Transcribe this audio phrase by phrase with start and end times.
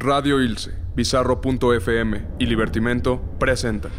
[0.00, 3.90] Radio Ilse, Bizarro.fm y Libertimento presentan.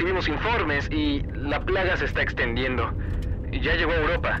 [0.00, 2.90] Recibimos informes y la plaga se está extendiendo.
[3.52, 4.40] Ya llegó a Europa.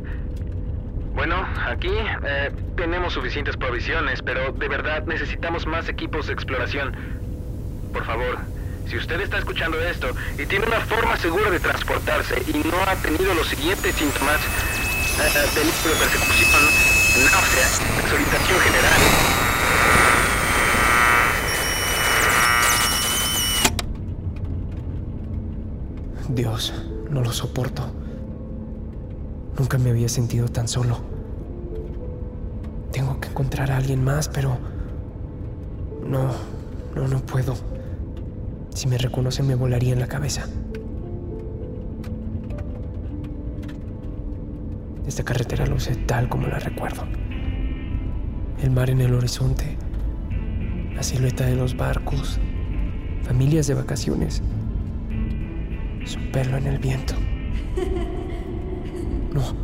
[1.12, 1.92] Bueno, aquí
[2.24, 6.94] eh, tenemos suficientes provisiones, pero de verdad necesitamos más equipos de exploración.
[7.92, 8.38] Por favor,
[8.88, 10.08] si usted está escuchando esto
[10.38, 15.46] y tiene una forma segura de transportarse y no ha tenido los siguientes síntomas, eh,
[15.54, 16.62] peligro de persecución,
[17.22, 17.68] náusea,
[18.02, 19.39] desorientación general,
[26.34, 26.72] Dios,
[27.10, 27.82] no lo soporto.
[29.58, 30.98] Nunca me había sentido tan solo.
[32.92, 34.58] Tengo que encontrar a alguien más, pero...
[36.06, 36.30] No,
[36.94, 37.54] no, no puedo.
[38.74, 40.46] Si me reconocen me volaría en la cabeza.
[45.06, 47.02] Esta carretera luce tal como la recuerdo.
[48.62, 49.76] El mar en el horizonte,
[50.94, 52.38] la silueta de los barcos,
[53.22, 54.42] familias de vacaciones,
[56.10, 57.14] su pelo en el viento.
[59.32, 59.54] No,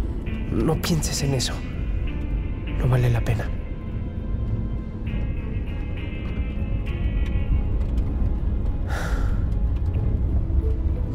[0.53, 1.53] no pienses en eso.
[2.79, 3.49] No vale la pena.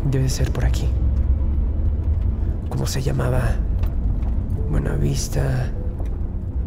[0.04, 0.90] Debe ser por aquí.
[2.68, 3.56] ¿Cómo se llamaba?
[4.70, 5.72] Buenavista.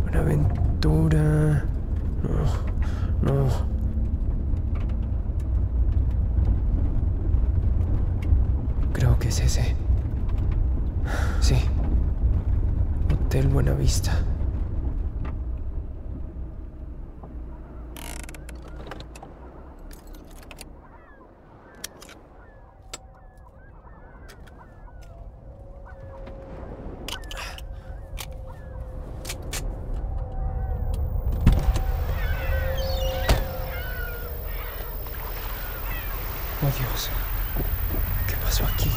[0.04, 1.66] Buenaventura.
[2.22, 3.74] No, no.
[8.94, 9.74] Creo que es ese.
[11.40, 11.56] Sí.
[13.12, 14.12] Hotel Buenavista.
[36.62, 37.10] Oh Dios.
[38.28, 38.90] ¿Qué pasó aquí?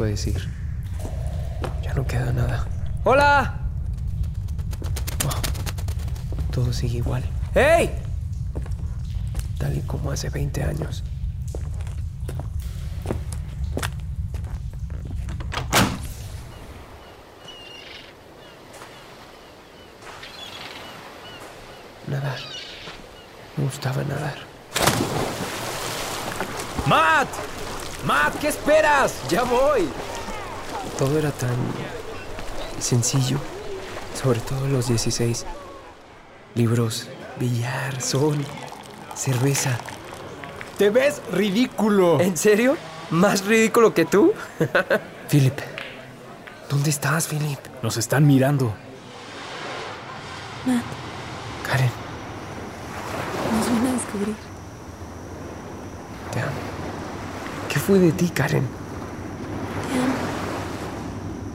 [0.00, 0.24] Puedes?
[1.82, 2.66] Ya no queda nada.
[3.04, 3.58] ¡Hola!
[5.26, 7.22] Oh, todo sigue igual.
[7.54, 7.90] ¡Hey!
[9.58, 11.04] Tal y como hace 20 años.
[22.06, 22.38] Nadar.
[23.58, 24.38] Me gustaba nadar.
[26.86, 27.28] ¡Matt!
[28.06, 28.34] ¡Matt!
[28.39, 29.14] ¿Qué esperas?
[29.28, 29.88] ¡Ya voy!
[30.98, 31.56] Todo era tan
[32.78, 33.38] sencillo,
[34.20, 35.46] sobre todo los 16.
[36.54, 37.06] Libros,
[37.38, 38.36] billar, sol,
[39.14, 39.78] cerveza.
[40.76, 42.20] ¡Te ves ridículo!
[42.20, 42.76] ¿En serio?
[43.10, 44.32] ¿Más ridículo que tú?
[45.30, 45.58] Philip.
[46.68, 47.58] ¿Dónde estás, Philip?
[47.82, 48.74] Nos están mirando.
[50.66, 50.84] Matt,
[51.66, 51.90] Karen,
[53.56, 54.34] nos van a descubrir.
[56.32, 56.50] te amo.
[57.68, 58.62] ¿Qué fue de ti, Karen?
[59.88, 60.14] Te amo.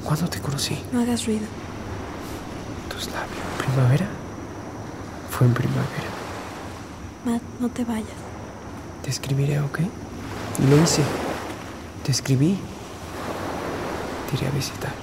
[0.03, 0.77] ¿Cuándo te conocí?
[0.91, 1.45] No hagas ruido.
[2.89, 3.39] Tus labios.
[3.57, 4.05] ¿Primavera?
[5.31, 6.09] Fue en primavera.
[7.23, 8.19] Matt, no te vayas.
[9.01, 9.79] Te escribiré, ¿ok?
[10.59, 11.03] Y lo hice.
[12.03, 12.59] Te escribí.
[14.29, 14.93] Te iré a visitar.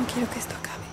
[0.00, 0.88] No quiero que esto acabe.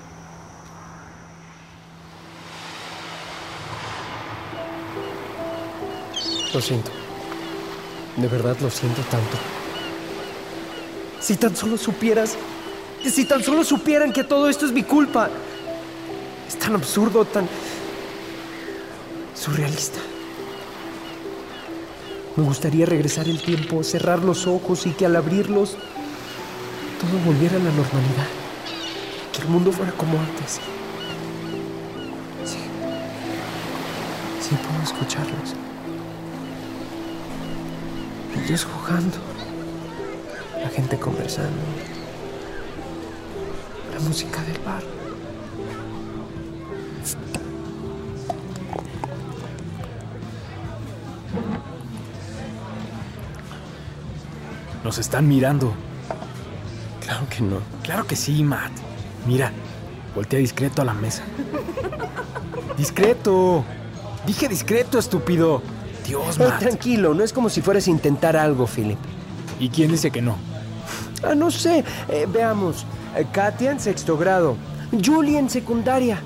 [6.53, 7.05] Lo siento.
[8.18, 9.38] De verdad lo siento tanto.
[11.20, 12.38] Si tan solo supieras.
[13.04, 15.30] Si tan solo supieran que todo esto es mi culpa.
[16.48, 17.48] Es tan absurdo, tan.
[19.34, 20.00] surrealista.
[22.38, 25.78] Me gustaría regresar el tiempo, cerrar los ojos y que al abrirlos
[27.00, 28.28] todo volviera a la normalidad.
[29.34, 30.60] Que el mundo fuera como antes.
[32.46, 32.60] Sí.
[34.42, 35.65] Sí puedo escucharlos.
[38.45, 39.18] Ellos jugando.
[40.62, 41.50] La gente conversando.
[43.92, 44.83] La música del bar.
[54.83, 55.74] Nos están mirando.
[57.01, 57.62] Claro que no.
[57.81, 58.71] Claro que sí, Matt.
[59.25, 59.51] Mira,
[60.13, 61.24] voltea discreto a la mesa.
[62.77, 63.65] ¡Discreto!
[64.27, 65.63] Dije discreto, estúpido.
[66.06, 66.60] Dios, Ay, Matt.
[66.60, 69.00] tranquilo, no es como si fueras a intentar algo, Philip.
[69.60, 70.36] ¿Y quién dice que no?
[71.24, 71.84] Ah, no sé.
[72.10, 72.86] Eh, veamos.
[73.16, 74.56] Eh, Katia en sexto grado.
[75.04, 76.19] Julie en secundaria.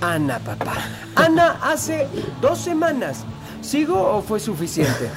[0.00, 0.74] Ana, papá.
[1.14, 2.06] Ana hace
[2.40, 3.24] dos semanas.
[3.62, 5.10] ¿Sigo o fue suficiente?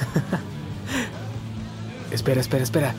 [2.10, 2.94] Espera, espera, espera.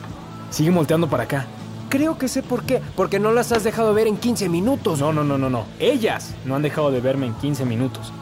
[0.50, 1.46] Sigue volteando para acá.
[1.88, 2.82] Creo que sé por qué.
[2.96, 5.00] Porque no las has dejado ver en 15 minutos.
[5.00, 5.64] No, no, no, no, no.
[5.78, 8.12] Ellas no han dejado de verme en 15 minutos.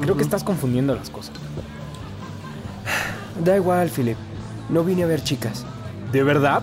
[0.00, 1.34] Creo que estás confundiendo las cosas.
[3.44, 4.16] Da igual, Philip.
[4.68, 5.64] No vine a ver chicas.
[6.12, 6.62] ¿De verdad?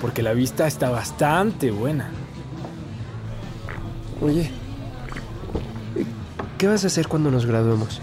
[0.00, 2.10] Porque la vista está bastante buena.
[4.22, 4.50] Oye,
[6.58, 8.00] ¿qué vas a hacer cuando nos graduemos?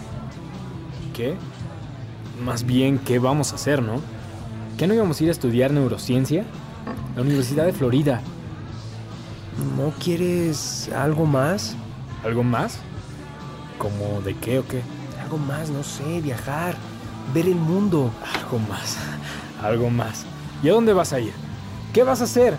[1.16, 1.36] ¿Qué?
[2.44, 4.02] Más bien, ¿qué vamos a hacer, no?
[4.78, 6.44] ¿Qué no íbamos a ir a estudiar neurociencia?
[7.16, 8.22] La Universidad de Florida.
[9.76, 11.76] ¿No quieres algo más?
[12.24, 12.80] ¿Algo más?
[13.78, 14.82] ¿Como de qué o qué?
[15.22, 16.76] Algo más, no sé, viajar,
[17.34, 18.12] ver el mundo.
[18.36, 18.98] Algo más.
[19.62, 20.26] Algo más.
[20.64, 21.34] ¿Y a dónde vas a ir?
[21.94, 22.58] ¿Qué vas a hacer?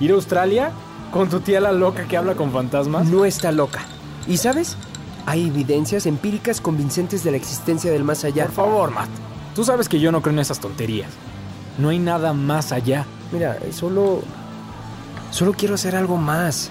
[0.00, 0.72] ¿Ir a Australia?
[1.12, 3.06] ¿Con tu tía la loca que habla con fantasmas?
[3.06, 3.82] No está loca.
[4.26, 4.76] ¿Y sabes?
[5.26, 8.46] Hay evidencias empíricas convincentes de la existencia del más allá.
[8.46, 9.08] Por favor, Matt.
[9.54, 11.10] Tú sabes que yo no creo en esas tonterías.
[11.78, 13.06] No hay nada más allá.
[13.32, 14.22] Mira, solo...
[15.30, 16.70] Solo quiero hacer algo más.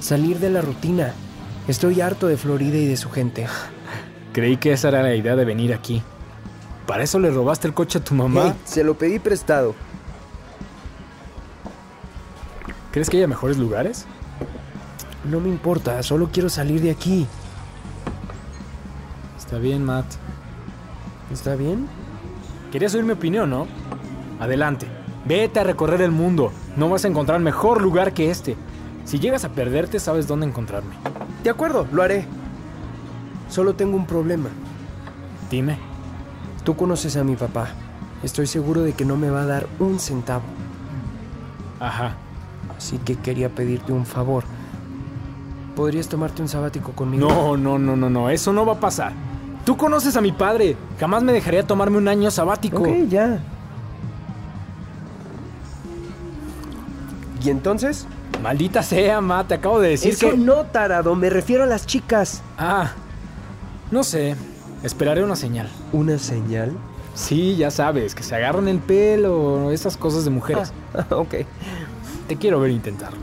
[0.00, 1.14] Salir de la rutina.
[1.68, 3.46] Estoy harto de Florida y de su gente.
[4.32, 6.02] Creí que esa era la idea de venir aquí.
[6.86, 8.42] ¿Para eso le robaste el coche a tu mamá?
[8.46, 9.74] Hey, se lo pedí prestado.
[12.92, 14.06] ¿Crees que haya mejores lugares?
[15.24, 17.26] No me importa, solo quiero salir de aquí.
[19.36, 20.06] Está bien, Matt.
[21.32, 21.88] ¿Está bien?
[22.70, 23.66] Querías oír mi opinión, ¿no?
[24.38, 24.86] Adelante.
[25.24, 26.52] Vete a recorrer el mundo.
[26.76, 28.56] No vas a encontrar mejor lugar que este.
[29.04, 30.94] Si llegas a perderte, sabes dónde encontrarme.
[31.46, 32.24] De acuerdo, lo haré.
[33.48, 34.48] Solo tengo un problema.
[35.48, 35.78] Dime.
[36.64, 37.68] Tú conoces a mi papá.
[38.24, 40.42] Estoy seguro de que no me va a dar un centavo.
[41.78, 42.16] Ajá.
[42.76, 44.42] Así que quería pedirte un favor.
[45.76, 47.28] ¿Podrías tomarte un sabático conmigo?
[47.28, 48.28] No, no, no, no, no.
[48.28, 49.12] Eso no va a pasar.
[49.64, 50.76] Tú conoces a mi padre.
[50.98, 52.78] Jamás me dejaría tomarme un año sabático.
[52.78, 53.38] Ok, ya.
[57.40, 58.08] ¿Y entonces?
[58.46, 59.48] Maldita sea, Matt.
[59.48, 60.36] Te acabo de decir Eso que...
[60.36, 61.16] no, tarado.
[61.16, 62.42] Me refiero a las chicas.
[62.56, 62.92] Ah.
[63.90, 64.36] No sé.
[64.84, 65.68] Esperaré una señal.
[65.92, 66.70] ¿Una señal?
[67.12, 70.72] Sí, ya sabes, que se agarran el pelo, esas cosas de mujeres.
[70.94, 71.34] Ah, ok.
[72.28, 73.18] Te quiero ver intentarlo.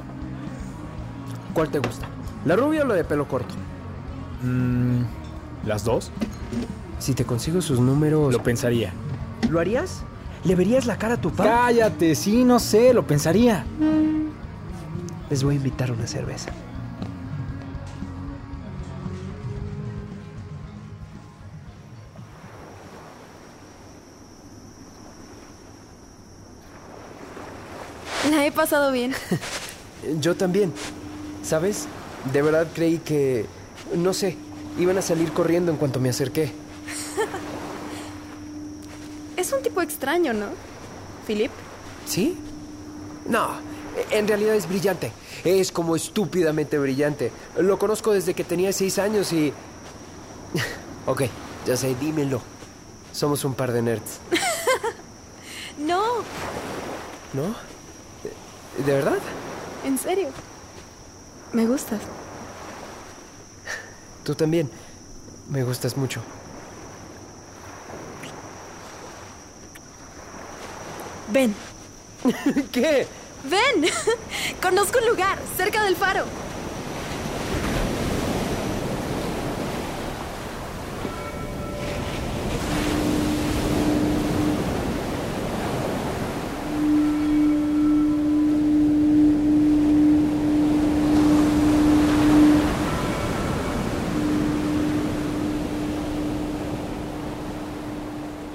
[1.53, 2.05] ¿Cuál te gusta?
[2.43, 3.55] ¿La rubia o la de pelo corto?
[4.41, 5.03] Mm,
[5.65, 6.11] ¿Las dos?
[6.99, 8.33] Si te consigo sus números...
[8.33, 8.91] Lo pensaría.
[9.49, 10.03] ¿Lo harías?
[10.43, 11.49] ¿Le verías la cara a tu padre?
[11.49, 13.63] Cállate, sí, no sé, lo pensaría.
[15.33, 16.51] Les voy a invitar una cerveza.
[28.29, 29.15] La he pasado bien.
[30.21, 30.71] Yo también.
[31.41, 31.87] ¿Sabes?
[32.31, 33.47] De verdad creí que...
[33.95, 34.37] No sé.
[34.77, 36.51] Iban a salir corriendo en cuanto me acerqué.
[39.35, 40.49] Es un tipo extraño, ¿no?
[41.25, 41.49] Philip.
[42.05, 42.37] ¿Sí?
[43.27, 43.72] No,
[44.11, 45.11] en realidad es brillante.
[45.43, 47.31] Es como estúpidamente brillante.
[47.57, 49.53] Lo conozco desde que tenía seis años y...
[51.05, 51.23] ok,
[51.65, 52.41] ya sé, dímelo.
[53.11, 54.19] Somos un par de nerds.
[55.75, 56.19] No,
[57.33, 57.55] ¿No?
[58.85, 59.17] ¿De verdad?
[59.83, 60.29] en serio.
[61.51, 61.99] Me gustas.
[64.23, 64.69] Tú también.
[65.49, 66.21] Me gustas mucho.
[71.31, 71.53] Ven.
[72.71, 73.07] ¿Qué?
[73.43, 73.85] Ven.
[74.61, 76.25] Conozco un lugar cerca del faro.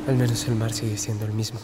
[0.07, 1.61] Al menos el mar sigue siendo el mismo.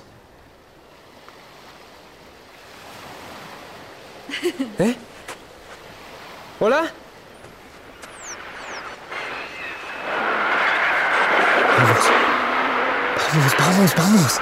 [4.79, 4.97] ¿Eh?
[6.61, 6.91] ¿Hola?
[11.79, 12.11] Vamos.
[13.33, 14.41] Vamos, vamos, vamos.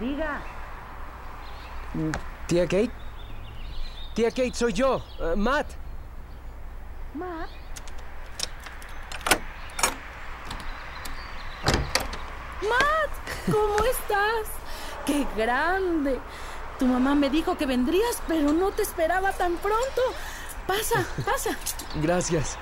[0.00, 0.40] Diga.
[2.48, 2.90] Tía Kate.
[4.14, 5.66] Tía Kate, soy yo, eh, Matt.
[7.14, 7.50] Matt.
[12.62, 13.12] Matt,
[13.52, 14.48] ¿cómo estás?
[15.06, 16.18] ¡Qué grande!
[16.78, 20.00] Tu mamá me dijo que vendrías, pero no te esperaba tan pronto.
[20.66, 21.50] Pasa, pasa.
[22.02, 22.56] Gracias.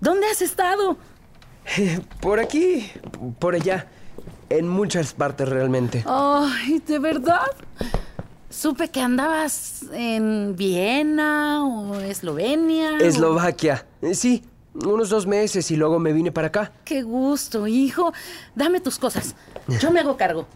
[0.00, 0.96] ¿Dónde has estado?
[1.78, 2.90] Eh, Por aquí,
[3.38, 3.86] por allá.
[4.48, 6.04] En muchas partes realmente.
[6.06, 7.46] Ay, ¿de verdad?
[8.50, 12.98] Supe que andabas en Viena o Eslovenia.
[12.98, 13.86] Eslovaquia.
[14.02, 16.72] Eh, Sí, unos dos meses y luego me vine para acá.
[16.84, 18.12] Qué gusto, hijo.
[18.56, 19.36] Dame tus cosas.
[19.80, 20.46] Yo me hago cargo.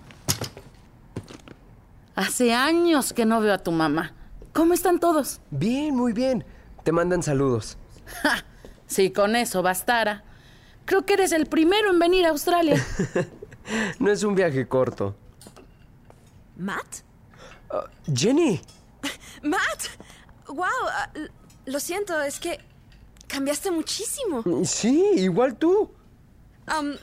[2.16, 4.12] Hace años que no veo a tu mamá.
[4.52, 5.40] ¿Cómo están todos?
[5.50, 6.44] Bien, muy bien.
[6.82, 7.76] Te mandan saludos.
[8.22, 8.44] Ja,
[8.86, 10.24] si con eso bastara.
[10.84, 12.84] Creo que eres el primero en venir a Australia.
[13.98, 15.16] No es un viaje corto.
[16.58, 16.96] ¿Matt?
[18.14, 18.60] Jenny,
[19.42, 19.84] ¡Matt!
[20.48, 20.66] ¡Wow!
[20.90, 21.10] ah,
[21.66, 22.58] lo siento, es que
[23.26, 24.42] cambiaste muchísimo.
[24.64, 25.90] sí, igual tú.
[26.66, 26.96] Am,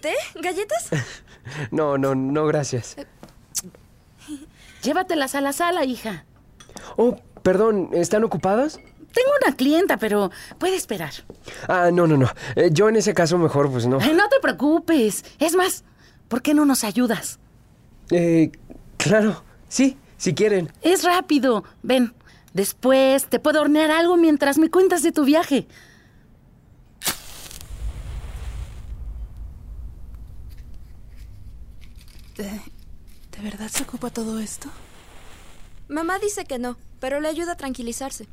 [0.00, 0.14] ¿Té?
[0.40, 0.90] ¿Galletas?
[1.70, 2.96] No, no, no, gracias.
[4.82, 6.24] Llévatelas a la sala, hija.
[6.96, 8.76] Oh, perdón, ¿están ocupadas?
[9.12, 11.12] Tengo una clienta, pero puede esperar.
[11.68, 12.30] Ah, no, no, no.
[12.56, 13.98] Eh, yo en ese caso mejor, pues no.
[14.00, 15.24] Ay, no te preocupes.
[15.38, 15.84] Es más,
[16.28, 17.38] ¿por qué no nos ayudas?
[18.10, 18.50] Eh,
[18.96, 20.72] claro, sí, si quieren.
[20.82, 21.64] Es rápido.
[21.82, 22.14] Ven,
[22.52, 25.66] después te puedo hornear algo mientras me cuentas de tu viaje.
[32.36, 34.68] ¿De, ¿De verdad se ocupa todo esto?
[35.88, 38.26] Mamá dice que no, pero le ayuda a tranquilizarse.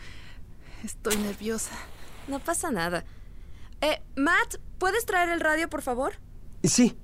[0.84, 1.72] Estoy nerviosa.
[2.28, 3.04] No pasa nada.
[3.80, 6.14] Eh, Matt, ¿puedes traer el radio, por favor?
[6.62, 6.96] Sí,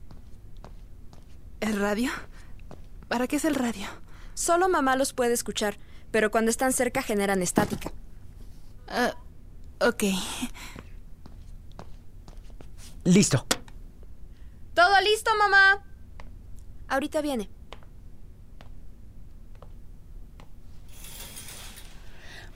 [1.60, 2.10] ¿El radio?
[3.08, 3.86] ¿Para qué es el radio?
[4.34, 5.78] Solo mamá los puede escuchar,
[6.10, 7.92] pero cuando están cerca generan estática.
[8.88, 9.14] Ah,
[9.80, 10.04] ok.
[13.04, 13.46] listo.
[14.74, 15.84] ¿Todo listo, mamá?
[16.88, 17.48] Ahorita viene.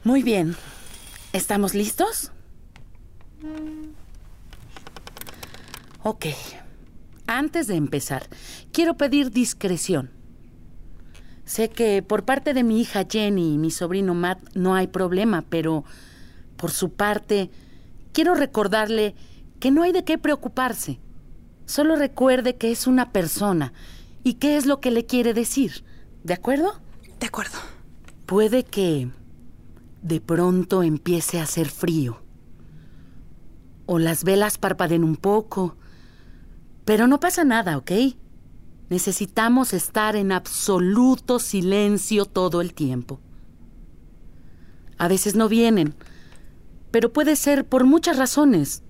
[0.05, 0.57] Muy bien.
[1.33, 2.33] ¿Estamos listos?
[6.03, 6.27] Ok.
[7.27, 8.27] Antes de empezar,
[8.73, 10.18] quiero pedir discreción.
[11.49, 15.47] Sé que por parte de mi hija Jenny y mi sobrino Matt no hay problema,
[15.49, 15.83] pero
[16.59, 17.51] por su parte,
[18.13, 19.15] quiero recordarle
[19.59, 21.01] que no hay de qué preocuparse.
[21.65, 23.73] Solo recuerde que es una persona
[24.25, 25.85] y qué es lo que le quiere decir.
[26.23, 26.83] ¿De acuerdo?
[27.19, 27.57] De acuerdo.
[28.27, 29.11] Puede que
[30.03, 32.21] de pronto empiece a hacer frío.
[33.87, 35.79] O las velas parpadeen un poco.
[36.85, 37.93] Pero no pasa nada, ¿ok?
[38.91, 43.21] Necesitamos estar en absoluto silencio todo el tiempo.
[44.97, 45.95] A veces no vienen,
[46.91, 48.83] pero puede ser por muchas razones.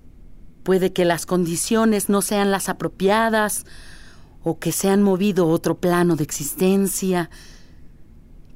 [0.63, 3.65] Puede que las condiciones no sean las apropiadas
[4.43, 7.29] o que se han movido a otro plano de existencia.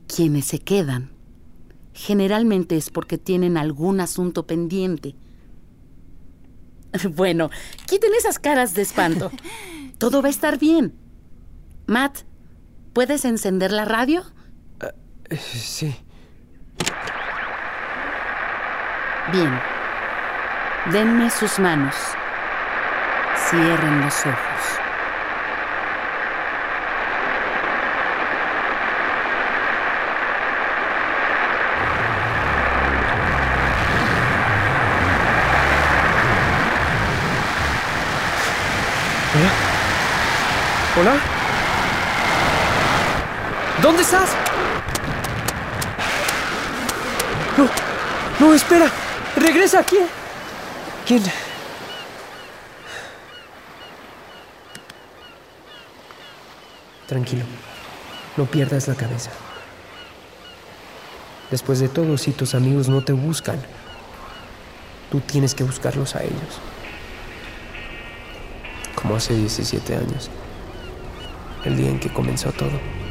[0.08, 1.12] Quienes se quedan
[1.94, 5.16] generalmente es porque tienen algún asunto pendiente.
[7.16, 7.50] Bueno,
[7.88, 9.32] quiten esas caras de espanto.
[9.98, 10.94] Todo va a estar bien.
[11.86, 12.20] Matt,
[12.94, 14.24] ¿puedes encender la radio?
[15.30, 15.96] Eh, sí.
[19.32, 19.60] Bien.
[20.92, 21.96] Denme sus manos.
[23.50, 24.80] Cierren los ojos.
[40.96, 41.33] ¿Hola?
[43.84, 44.30] ¿Dónde estás?
[47.58, 47.68] No,
[48.40, 48.90] no, espera.
[49.36, 49.98] Regresa aquí.
[51.06, 51.22] ¿Quién?
[57.08, 57.44] Tranquilo.
[58.38, 59.32] No pierdas la cabeza.
[61.52, 63.62] Después de todo, si tus amigos no te buscan,
[65.12, 66.62] tú tienes que buscarlos a ellos.
[68.96, 70.30] Como hace 17 años.
[71.66, 73.03] El día en que comenzó todo.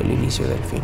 [0.00, 0.82] El inicio del fin.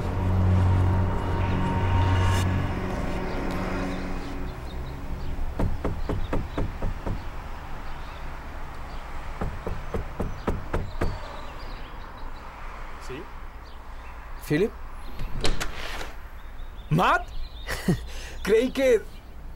[13.07, 13.23] ¿Sí?
[14.47, 14.71] ¿Philip?
[16.91, 17.27] ¿Matt?
[18.43, 19.03] Creí que...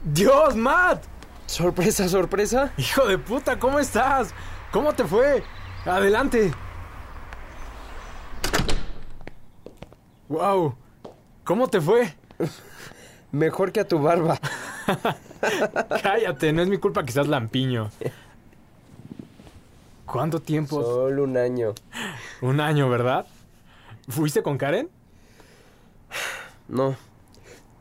[0.03, 1.03] ¡Dios, Matt!
[1.47, 2.71] Sorpresa, sorpresa.
[2.77, 4.33] Hijo de puta, ¿cómo estás?
[4.71, 5.43] ¿Cómo te fue?
[5.85, 6.51] Adelante.
[10.29, 10.75] Wow.
[11.43, 12.13] ¿Cómo te fue?
[13.31, 14.39] Mejor que a tu barba.
[16.03, 17.91] Cállate, no es mi culpa que seas lampiño.
[20.05, 20.81] ¿Cuánto tiempo?
[20.81, 21.73] Solo un año.
[22.41, 23.25] Un año, ¿verdad?
[24.07, 24.89] ¿Fuiste con Karen?
[26.67, 26.95] No.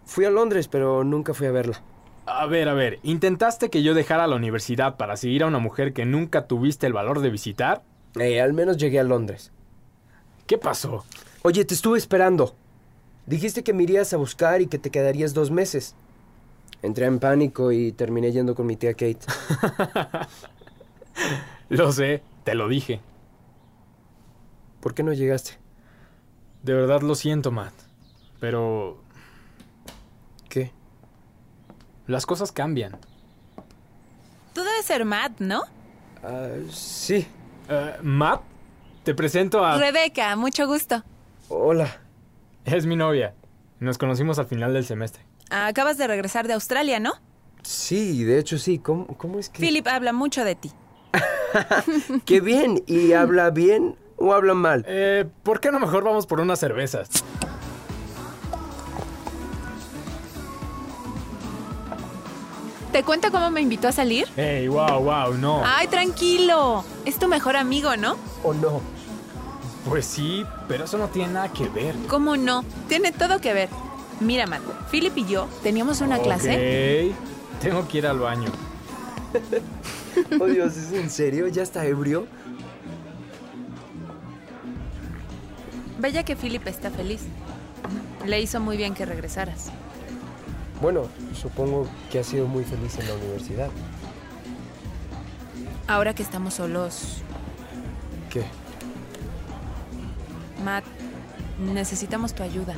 [0.05, 1.81] Fui a Londres, pero nunca fui a verla.
[2.27, 5.93] A ver, a ver, ¿intentaste que yo dejara la universidad para seguir a una mujer
[5.93, 7.83] que nunca tuviste el valor de visitar?
[8.19, 9.53] Eh, al menos llegué a Londres.
[10.47, 11.05] ¿Qué pasó?
[11.47, 12.55] Oye, te estuve esperando.
[13.27, 15.95] Dijiste que me irías a buscar y que te quedarías dos meses.
[16.81, 19.19] Entré en pánico y terminé yendo con mi tía Kate.
[21.69, 23.03] Lo sé, te lo dije.
[24.81, 25.59] ¿Por qué no llegaste?
[26.63, 27.75] De verdad lo siento, Matt.
[28.41, 29.03] Pero
[30.49, 30.73] ¿Qué?
[32.07, 32.97] las cosas cambian.
[34.55, 35.65] Tú debes ser Matt, ¿no?
[36.23, 37.27] Ah, sí.
[37.69, 38.41] Eh, Matt,
[39.03, 39.77] te presento a...
[39.77, 41.05] Rebeca, mucho gusto.
[41.49, 42.01] Hola.
[42.65, 43.35] Es mi novia.
[43.81, 45.23] Nos conocimos al final del semestre.
[45.51, 47.13] Acabas de regresar de Australia, ¿no?
[47.63, 48.79] Sí, de hecho sí.
[48.79, 49.61] ¿Cómo, cómo es que...?
[49.61, 50.73] Philip habla mucho de ti.
[52.25, 52.83] ¡Qué bien!
[52.87, 54.85] ¿Y habla bien o habla mal?
[54.89, 57.09] Eh, ¿por qué no mejor vamos por unas cervezas?
[62.91, 64.27] ¿Te cuento cómo me invitó a salir?
[64.37, 65.63] Ey, wow, wow, no.
[65.65, 66.85] Ay, tranquilo.
[67.05, 68.17] Es tu mejor amigo, ¿no?
[68.45, 68.81] ¿O no?
[69.89, 71.95] Pues sí, pero eso no tiene nada que ver.
[72.09, 72.65] ¿Cómo no?
[72.89, 73.69] Tiene todo que ver.
[74.21, 77.13] Mira, Matt, Philip y yo teníamos una clase.
[77.13, 78.51] Ok, tengo que ir al baño.
[80.41, 81.49] Oh Dios, ¿es en serio?
[81.49, 82.29] ¿Ya está ebrio?
[85.99, 87.23] Vaya que Philip está feliz.
[88.25, 89.71] Le hizo muy bien que regresaras.
[90.81, 93.71] Bueno, supongo que ha sido muy feliz en la universidad.
[95.87, 97.23] Ahora que estamos solos,
[98.31, 98.45] ¿Qué?
[100.63, 100.85] Matt,
[101.59, 102.75] necesitamos tu ayuda.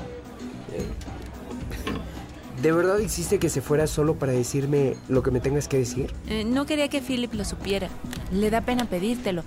[2.62, 6.12] ¿De verdad hiciste que se fuera solo para decirme lo que me tengas que decir?
[6.26, 7.88] Eh, no quería que Philip lo supiera.
[8.32, 9.44] Le da pena pedírtelo.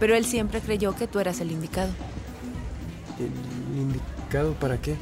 [0.00, 1.90] Pero él siempre creyó que tú eras el indicado.
[3.18, 4.96] ¿El indicado para qué?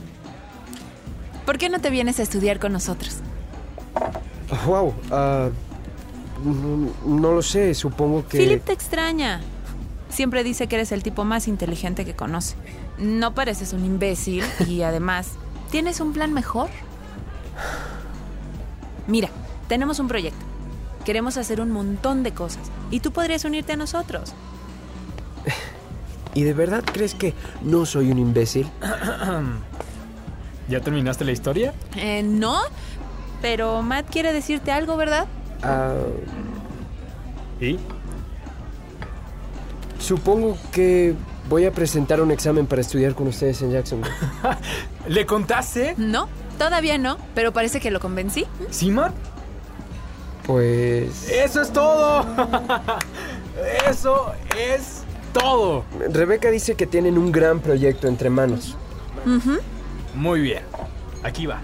[1.45, 3.19] ¿Por qué no te vienes a estudiar con nosotros?
[4.67, 5.49] Wow, ah,
[6.45, 8.39] no, no lo sé, supongo que...
[8.39, 9.41] Philip te extraña.
[10.16, 12.57] Siempre dice que eres el tipo más inteligente que conoce.
[12.96, 15.33] No pareces un imbécil y además,
[15.70, 16.70] ¿tienes un plan mejor?
[19.07, 19.29] Mira,
[19.68, 20.42] tenemos un proyecto.
[21.05, 24.33] Queremos hacer un montón de cosas y tú podrías unirte a nosotros.
[26.33, 28.66] ¿Y de verdad crees que no soy un imbécil?
[30.70, 31.74] ¿Ya terminaste la historia?
[31.94, 32.59] Eh, no,
[33.42, 35.26] pero Matt quiere decirte algo, ¿verdad?
[35.62, 35.92] Ah,
[37.61, 37.79] ¿Y?
[40.07, 41.14] Supongo que
[41.49, 44.14] voy a presentar un examen para estudiar con ustedes en Jacksonville.
[45.09, 45.95] ¿Le contaste?
[45.97, 48.47] No, Todavía no, pero parece que lo convencí.
[48.71, 49.12] ¿Sí, Matt?
[50.47, 51.29] Pues...
[51.29, 52.25] ¡Eso es todo!
[53.88, 55.85] ¡Eso es todo!
[56.11, 58.77] Rebeca dice que tienen un gran proyecto entre manos.
[60.14, 60.62] Muy bien.
[61.23, 61.61] Aquí va.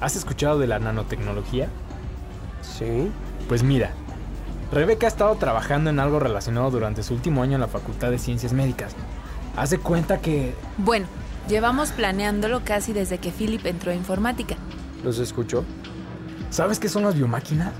[0.00, 1.68] ¿Has escuchado de la nanotecnología?
[2.60, 3.10] ¿Sí?
[3.48, 3.92] Pues mira,
[4.72, 8.18] Rebeca ha estado trabajando en algo relacionado durante su último año en la Facultad de
[8.18, 8.94] Ciencias Médicas.
[9.54, 10.54] Haz de cuenta que...
[10.78, 11.04] Bueno,
[11.46, 14.56] llevamos planeándolo casi desde que Philip entró a informática.
[15.04, 15.62] ¿Los escuchó?
[16.48, 17.74] ¿Sabes qué son las biomáquinas?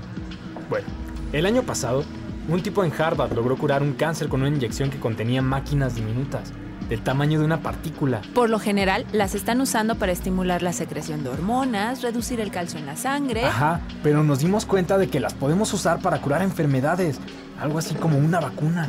[0.69, 0.85] Bueno,
[1.31, 2.03] el año pasado,
[2.47, 6.53] un tipo en Harvard logró curar un cáncer con una inyección que contenía máquinas diminutas,
[6.93, 8.21] del tamaño de una partícula.
[8.35, 12.77] Por lo general, las están usando para estimular la secreción de hormonas, reducir el calcio
[12.77, 13.45] en la sangre.
[13.45, 17.19] Ajá, pero nos dimos cuenta de que las podemos usar para curar enfermedades,
[17.59, 18.87] algo así como una vacuna.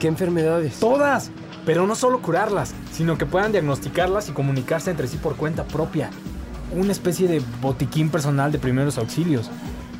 [0.00, 0.80] ¿Qué enfermedades?
[0.80, 1.30] Todas,
[1.66, 6.08] pero no solo curarlas, sino que puedan diagnosticarlas y comunicarse entre sí por cuenta propia.
[6.72, 9.50] Una especie de botiquín personal de primeros auxilios.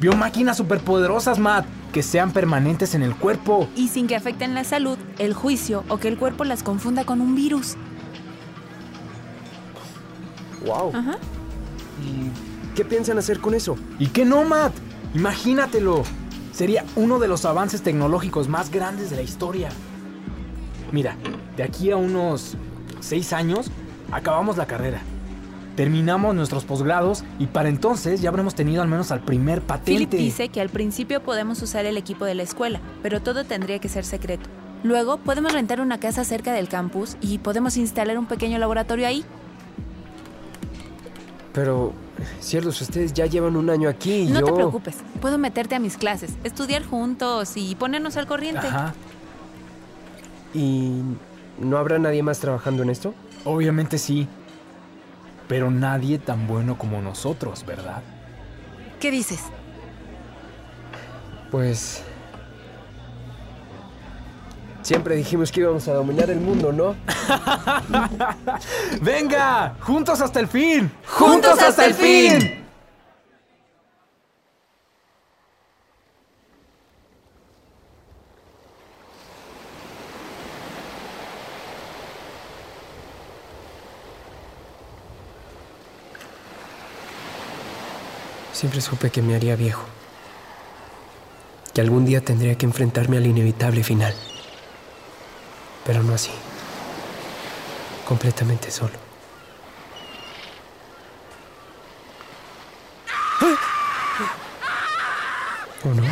[0.00, 3.68] Biomáquinas superpoderosas, Matt, que sean permanentes en el cuerpo.
[3.76, 7.20] Y sin que afecten la salud, el juicio o que el cuerpo las confunda con
[7.20, 7.76] un virus.
[10.66, 10.90] ¡Wow!
[10.94, 11.18] Ajá.
[12.02, 13.76] ¿Y qué piensan hacer con eso?
[13.98, 14.72] ¿Y qué no, Matt?
[15.14, 16.02] Imagínatelo.
[16.52, 19.68] Sería uno de los avances tecnológicos más grandes de la historia.
[20.92, 21.16] Mira,
[21.56, 22.56] de aquí a unos
[23.00, 23.70] seis años,
[24.12, 25.02] acabamos la carrera.
[25.76, 29.92] Terminamos nuestros posgrados y para entonces ya habremos tenido al menos al primer patente.
[29.92, 33.80] Philip dice que al principio podemos usar el equipo de la escuela, pero todo tendría
[33.80, 34.48] que ser secreto.
[34.84, 39.24] Luego podemos rentar una casa cerca del campus y podemos instalar un pequeño laboratorio ahí.
[41.52, 41.92] Pero,
[42.40, 44.46] ciertos, ustedes ya llevan un año aquí y No yo...
[44.46, 48.66] te preocupes, puedo meterte a mis clases, estudiar juntos y ponernos al corriente.
[48.66, 48.92] Ajá.
[50.52, 51.00] ¿Y
[51.58, 53.14] no habrá nadie más trabajando en esto?
[53.44, 54.28] Obviamente sí.
[55.48, 58.02] Pero nadie tan bueno como nosotros, ¿verdad?
[59.00, 59.40] ¿Qué dices?
[61.50, 62.02] Pues...
[64.82, 66.94] Siempre dijimos que íbamos a dominar el mundo, ¿no?
[69.00, 69.74] ¡Venga!
[69.80, 70.90] ¡Juntos hasta el fin!
[71.06, 72.63] ¡Juntos hasta el fin!
[88.64, 89.84] Siempre supe que me haría viejo.
[91.74, 94.14] Que algún día tendría que enfrentarme al inevitable final.
[95.84, 96.30] Pero no así.
[98.08, 98.94] Completamente solo.
[105.84, 106.04] ¿O no?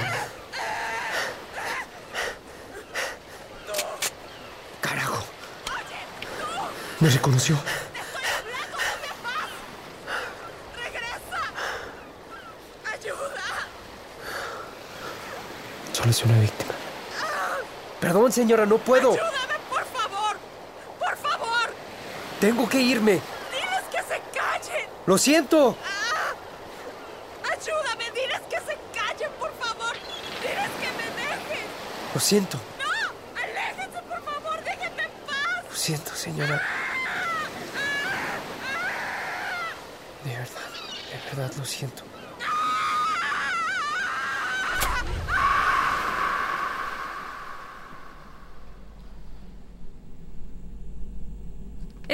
[4.82, 5.24] ¡Carajo!
[7.00, 7.56] Me reconoció.
[16.12, 16.72] Soy una víctima.
[17.98, 19.12] Perdón, señora, no puedo.
[19.12, 20.36] ¡Ayúdame, por favor!
[20.98, 21.74] ¡Por favor!
[22.38, 23.12] Tengo que irme.
[23.12, 24.90] ¡Diles que se callen!
[25.06, 25.74] Lo siento.
[27.44, 28.10] ¡Ayúdame!
[28.10, 29.94] ¡Diles que se callen, por favor!
[30.42, 31.66] ¡Diles que me dejen!
[32.12, 32.58] Lo siento.
[32.78, 33.40] ¡No!
[33.40, 34.64] ¡Aléjense, por favor!
[34.64, 35.64] ¡Déjenme en paz!
[35.70, 36.62] Lo siento, señora.
[40.24, 40.70] De verdad,
[41.10, 42.02] de verdad lo siento.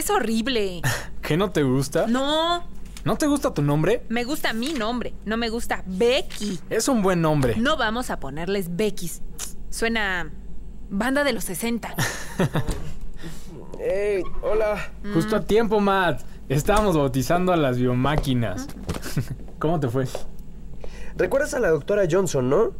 [0.08, 0.80] Es horrible.
[1.20, 2.06] ¿Qué no te gusta?
[2.06, 2.64] No,
[3.04, 4.06] ¿No te gusta tu nombre?
[4.08, 6.58] me gusta mi nombre, no me gusta Becky.
[6.70, 7.56] Es un buen nombre.
[7.58, 9.20] No vamos a ponerles Beckys.
[9.68, 10.32] Suena
[10.88, 11.94] banda de los 60.
[13.80, 14.22] ¡Ey!
[14.40, 14.92] ¡Hola!
[15.12, 16.22] Justo a tiempo, Matt.
[16.48, 18.66] Estábamos bautizando a las biomáquinas.
[19.58, 20.06] ¿Cómo te fue?
[21.18, 22.72] ¿Recuerdas a la doctora Johnson, no?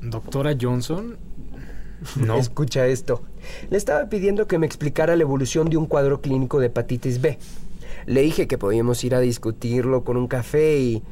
[0.00, 1.18] ¿Doctora Johnson?
[2.16, 2.38] No.
[2.38, 3.22] Escucha esto.
[3.70, 7.38] Le estaba pidiendo que me explicara la evolución de un cuadro clínico de hepatitis B.
[8.06, 11.02] Le dije que podíamos ir a discutirlo con un café y...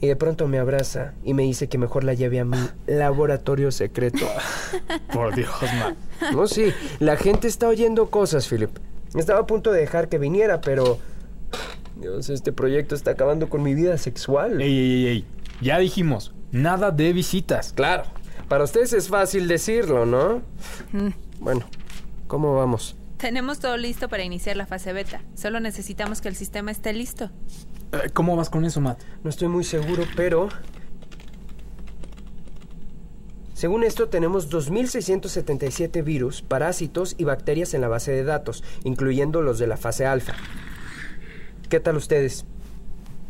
[0.00, 3.72] Y de pronto me abraza y me dice que mejor la lleve a mi laboratorio
[3.72, 4.24] secreto.
[5.12, 5.96] Por Dios, Matt.
[6.32, 8.70] No, sí, la gente está oyendo cosas, Philip.
[9.16, 10.98] Estaba a punto de dejar que viniera, pero...
[11.96, 14.60] Dios, este proyecto está acabando con mi vida sexual.
[14.60, 15.24] Ey, ey, ey, ey.
[15.60, 17.72] Ya dijimos, nada de visitas.
[17.72, 18.04] Claro,
[18.48, 20.42] para ustedes es fácil decirlo, ¿no?
[21.38, 21.66] Bueno,
[22.26, 22.96] ¿cómo vamos?
[23.18, 25.22] Tenemos todo listo para iniciar la fase beta.
[25.34, 27.30] Solo necesitamos que el sistema esté listo.
[27.92, 29.00] Eh, ¿Cómo vas con eso, Matt?
[29.24, 30.48] No estoy muy seguro, pero...
[33.54, 39.58] Según esto, tenemos 2.677 virus, parásitos y bacterias en la base de datos, incluyendo los
[39.58, 40.34] de la fase alfa.
[41.68, 42.46] ¿Qué tal ustedes?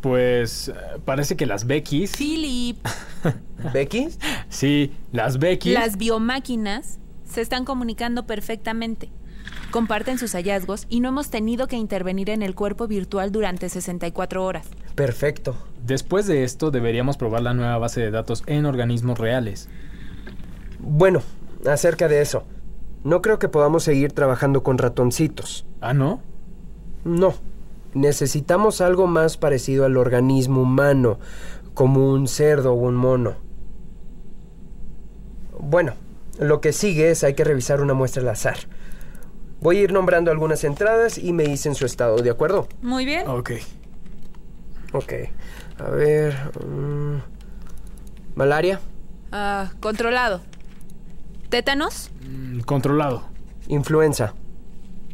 [0.01, 2.15] Pues eh, parece que las Beckys...
[2.15, 2.77] Philip,
[3.73, 4.09] ¿Becky?
[4.49, 5.73] Sí, las Beckys...
[5.73, 9.09] las biomáquinas se están comunicando perfectamente.
[9.71, 14.43] Comparten sus hallazgos y no hemos tenido que intervenir en el cuerpo virtual durante 64
[14.43, 14.67] horas.
[14.95, 15.55] Perfecto.
[15.85, 19.69] Después de esto deberíamos probar la nueva base de datos en organismos reales.
[20.79, 21.21] Bueno,
[21.67, 22.45] acerca de eso.
[23.03, 25.65] No creo que podamos seguir trabajando con ratoncitos.
[25.81, 26.21] ¿Ah, no?
[27.03, 27.33] No.
[27.93, 31.19] Necesitamos algo más parecido al organismo humano,
[31.73, 33.35] como un cerdo o un mono.
[35.59, 35.93] Bueno,
[36.39, 38.57] lo que sigue es hay que revisar una muestra al azar.
[39.61, 42.67] Voy a ir nombrando algunas entradas y me dicen su estado, ¿de acuerdo?
[42.81, 43.27] Muy bien.
[43.27, 43.51] Ok.
[44.93, 45.13] Ok.
[45.79, 46.35] A ver.
[46.65, 47.17] mm,
[48.35, 48.79] Malaria,
[49.31, 50.41] Ah, controlado.
[51.49, 52.09] ¿Tétanos?
[52.27, 53.23] Mm, Controlado.
[53.67, 54.33] influenza,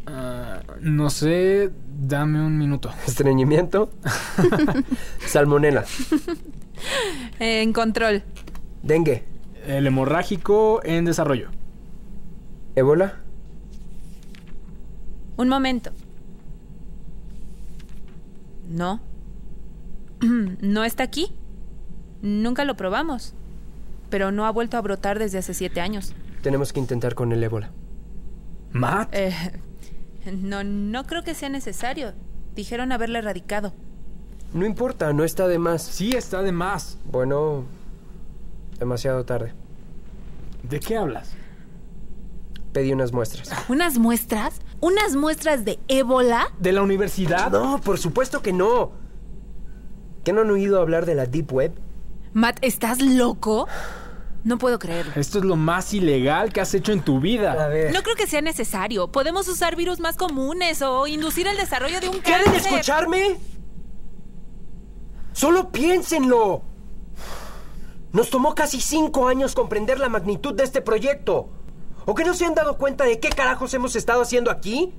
[0.07, 2.91] Ah, no sé, dame un minuto.
[3.07, 3.89] estreñimiento,
[5.27, 5.85] salmonela,
[7.39, 8.23] En control.
[8.83, 9.23] dengue,
[9.65, 11.49] El hemorrágico en desarrollo.
[12.75, 13.21] ébola,
[15.37, 15.91] Un momento.
[18.69, 18.99] No.
[20.61, 21.33] ¿No está aquí?
[22.21, 23.33] Nunca lo probamos.
[24.09, 26.13] Pero no ha vuelto a brotar desde hace siete años.
[26.41, 27.71] tenemos que intentar con el ébola.
[28.71, 29.09] ¿Matt?
[29.13, 29.33] Eh,
[30.31, 32.13] no, no creo que sea necesario.
[32.55, 33.73] Dijeron haberla erradicado.
[34.53, 35.81] No importa, no está de más.
[35.81, 36.97] Sí, está de más.
[37.11, 37.65] Bueno,
[38.79, 39.53] demasiado tarde.
[40.63, 41.33] ¿De qué hablas?
[42.71, 43.51] Pedí unas muestras.
[43.69, 44.61] ¿Unas muestras?
[44.81, 46.47] ¿Unas muestras de ébola?
[46.59, 47.51] ¿De la universidad?
[47.51, 48.91] No, por supuesto que no.
[50.23, 51.73] ¿Qué no han oído hablar de la Deep Web?
[52.33, 53.67] Matt, ¿estás loco?
[54.45, 55.11] No puedo creerlo.
[55.15, 57.67] Esto es lo más ilegal que has hecho en tu A vida.
[57.67, 57.91] ver.
[57.91, 59.11] No creo que sea necesario.
[59.11, 62.71] Podemos usar virus más comunes o inducir el desarrollo de un ¿Quieren cáncer.
[62.73, 63.37] escucharme?
[65.33, 66.61] Solo piénsenlo.
[68.13, 71.49] Nos tomó casi cinco años comprender la magnitud de este proyecto.
[72.05, 74.93] ¿O que no se han dado cuenta de qué carajos hemos estado haciendo aquí?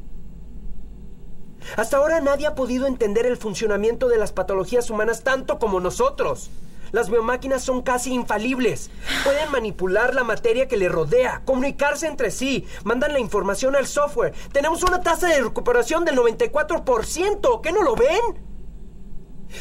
[1.77, 6.51] Hasta ahora nadie ha podido entender el funcionamiento de las patologías humanas tanto como nosotros.
[6.93, 8.91] Las biomáquinas son casi infalibles.
[9.25, 14.35] Pueden manipular la materia que le rodea, comunicarse entre sí, mandan la información al software.
[14.53, 17.61] Tenemos una tasa de recuperación del 94%.
[17.61, 18.47] ¿Qué no lo ven?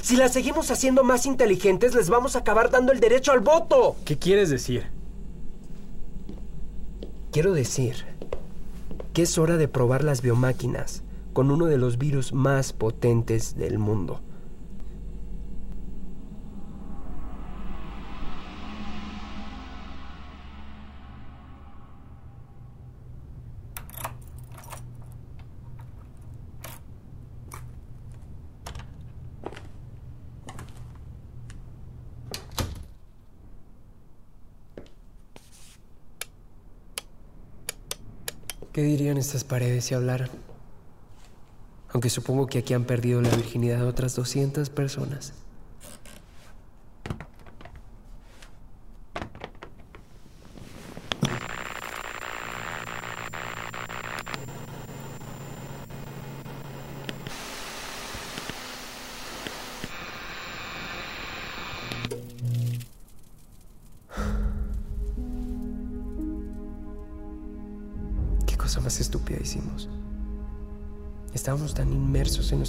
[0.02, 3.96] Si las seguimos haciendo más inteligentes, les vamos a acabar dando el derecho al voto.
[4.06, 4.90] ¿Qué quieres decir?
[7.32, 8.06] Quiero decir
[9.14, 13.78] que es hora de probar las biomáquinas con uno de los virus más potentes del
[13.78, 14.22] mundo.
[38.96, 40.30] Dirían estas paredes si hablaran?
[41.90, 45.34] Aunque supongo que aquí han perdido la virginidad otras 200 personas.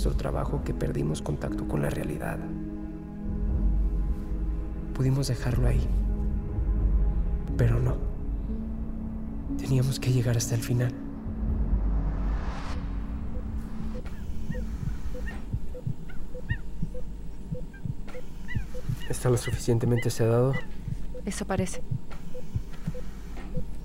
[0.07, 2.38] Nuestro trabajo que perdimos contacto con la realidad.
[4.95, 5.85] Pudimos dejarlo ahí.
[7.57, 7.97] Pero no.
[9.59, 10.92] Teníamos que llegar hasta el final.
[19.09, 20.53] ¿Está lo suficientemente sedado?
[21.25, 21.83] Eso parece.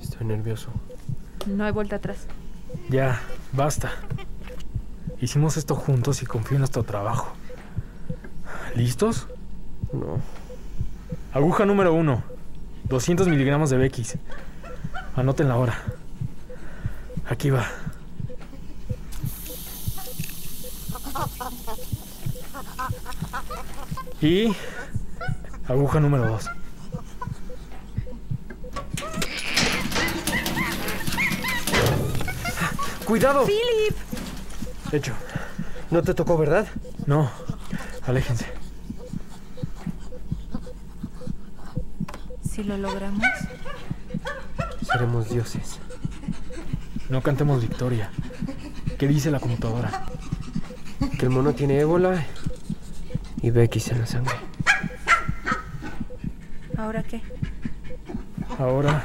[0.01, 0.69] Estoy nervioso.
[1.47, 2.27] No hay vuelta atrás.
[2.89, 3.19] Ya,
[3.53, 3.91] basta.
[5.21, 7.31] Hicimos esto juntos y confío en nuestro trabajo.
[8.75, 9.27] ¿Listos?
[9.93, 10.19] No.
[11.31, 12.23] Aguja número uno.
[12.85, 14.17] 200 miligramos de Beckys.
[15.15, 15.83] Anoten la hora.
[17.29, 17.67] Aquí va.
[24.21, 24.55] Y
[25.67, 26.49] aguja número dos.
[33.05, 33.45] ¡Cuidado!
[33.45, 34.00] ¡Philip!
[34.91, 35.13] Hecho.
[35.89, 36.67] No te tocó, ¿verdad?
[37.05, 37.29] No.
[38.05, 38.45] Aléjense.
[42.49, 43.23] Si lo logramos.
[44.91, 45.79] Seremos dioses.
[47.09, 48.09] No cantemos victoria.
[48.97, 50.05] ¿Qué dice la computadora?
[51.21, 52.25] que el mono tiene ébola
[53.43, 54.33] y Becky en la sangre.
[56.75, 57.21] ¿Ahora qué?
[58.57, 59.03] Ahora,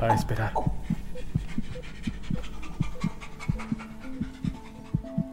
[0.00, 0.52] a esperar.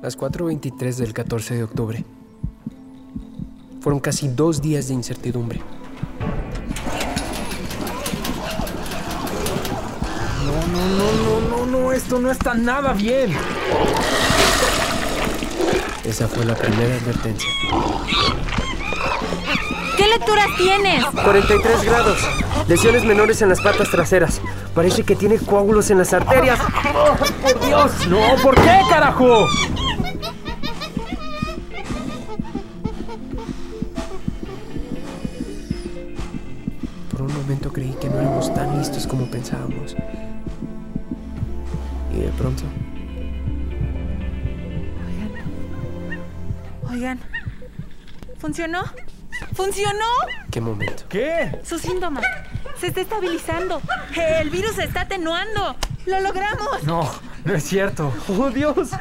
[0.03, 2.03] Las 4.23 del 14 de octubre.
[3.79, 5.61] Fueron casi dos días de incertidumbre.
[10.45, 13.31] No, no, no, no, no, no, esto no está nada bien.
[16.03, 17.49] Esa fue la primera advertencia.
[19.95, 21.05] ¿Qué lecturas tienes?
[21.05, 22.17] 43 grados.
[22.67, 24.41] Lesiones menores en las patas traseras.
[24.75, 26.59] Parece que tiene coágulos en las arterias.
[26.93, 28.07] ¡Oh, por Dios!
[28.09, 29.47] No, ¿por qué, carajo?
[37.53, 39.95] Momento creí que no éramos tan listos como pensábamos.
[42.11, 42.63] Y de pronto,
[46.89, 47.19] Oigan.
[48.39, 48.83] ¿Funcionó?
[49.53, 50.05] ¿Funcionó?
[50.51, 51.03] ¿qué momento?
[51.09, 51.59] ¿Qué?
[51.63, 52.21] Su síntoma.
[52.79, 53.81] Se está estabilizando.
[54.15, 55.75] El virus se está atenuando.
[56.05, 56.83] ¡Lo logramos!
[56.83, 57.09] No,
[57.45, 58.13] no es cierto.
[58.29, 58.91] ¡Oh, Dios!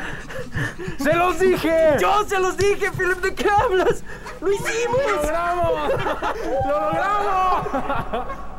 [0.99, 1.97] ¡Se los dije!
[2.01, 3.19] ¡Yo se los dije, Philip!
[3.19, 4.03] ¿De qué hablas?
[4.41, 5.01] ¡Lo ¡Lo hicimos!
[5.17, 5.93] logramos!
[6.67, 8.52] ¡Lo logramos!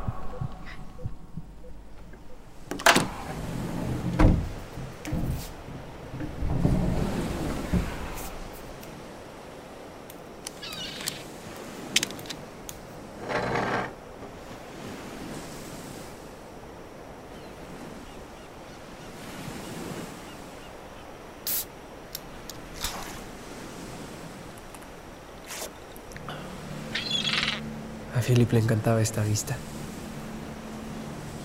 [28.34, 29.56] Philip le encantaba esta vista.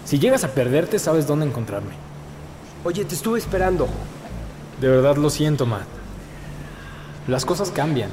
[0.06, 1.92] Si llegas a perderte, sabes dónde encontrarme.
[2.84, 3.88] Oye, te estuve esperando.
[4.82, 5.86] De verdad lo siento, Matt.
[7.28, 8.10] Las cosas cambian.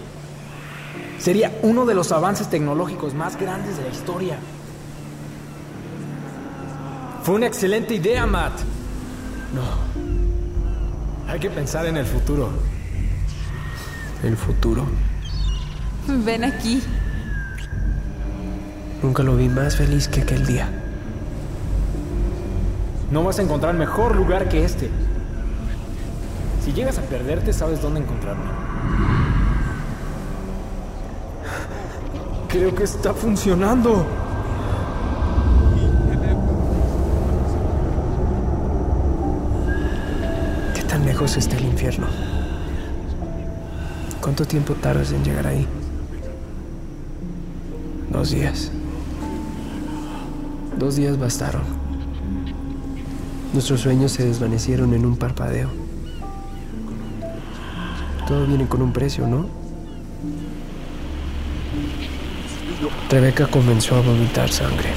[1.18, 4.36] Sería uno de los avances tecnológicos más grandes de la historia.
[7.22, 8.60] Fue una excelente idea, Matt.
[9.54, 11.32] No.
[11.32, 12.50] Hay que pensar en el futuro.
[14.22, 14.84] El futuro.
[16.06, 16.82] Ven aquí.
[19.02, 20.68] Nunca lo vi más feliz que aquel día.
[23.10, 24.90] No vas a encontrar mejor lugar que este.
[26.64, 28.44] Si llegas a perderte, sabes dónde encontrarme.
[32.48, 34.04] Creo que está funcionando.
[40.74, 42.06] ¿Qué tan lejos está el infierno?
[44.20, 45.68] ¿Cuánto tiempo tardas en llegar ahí?
[48.10, 48.72] Dos días.
[50.78, 51.62] Dos días bastaron.
[53.54, 55.70] Nuestros sueños se desvanecieron en un parpadeo.
[58.28, 59.46] Todo viene con un precio, ¿no?
[63.08, 64.90] Rebeca comenzó a vomitar sangre.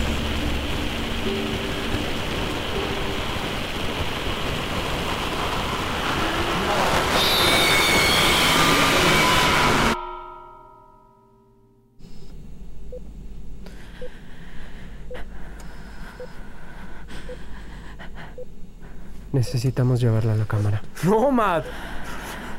[19.40, 20.82] Necesitamos llevarla a la cámara.
[21.04, 21.64] No, Matt.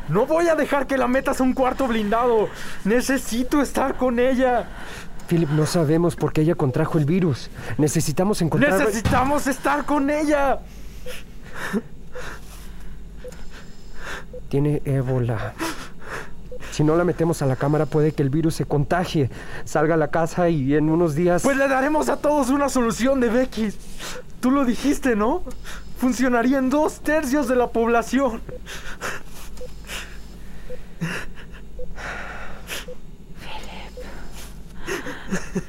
[0.09, 2.49] No voy a dejar que la metas a un cuarto blindado.
[2.85, 4.67] Necesito estar con ella.
[5.29, 7.51] Philip, no sabemos por qué ella contrajo el virus.
[7.77, 8.79] Necesitamos encontrar...
[8.79, 10.61] Necesitamos estar con ella.
[14.49, 15.53] Tiene ébola.
[16.71, 19.29] Si no la metemos a la cámara puede que el virus se contagie,
[19.67, 21.43] salga a la casa y en unos días...
[21.43, 23.69] Pues le daremos a todos una solución de Becky.
[24.41, 25.43] Tú lo dijiste, ¿no?
[26.01, 28.41] Funcionaría en dos tercios de la población.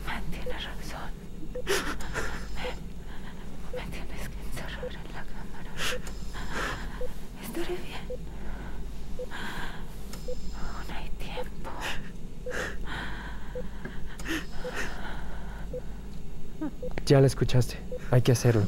[0.08, 1.12] Mantiene razón.
[2.56, 2.68] Me,
[3.78, 5.72] me tienes que encerrar en la cámara.
[7.44, 8.06] Estaré bien.
[10.56, 11.72] Aún hay tiempo.
[17.06, 17.76] Ya la escuchaste.
[18.12, 18.66] Hay que hacerlo.